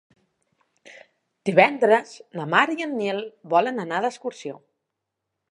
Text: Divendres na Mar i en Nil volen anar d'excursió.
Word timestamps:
Divendres 1.49 2.15
na 2.39 2.47
Mar 2.55 2.65
i 2.77 2.87
en 2.87 2.97
Nil 3.03 3.23
volen 3.55 3.85
anar 3.87 4.03
d'excursió. 4.09 4.59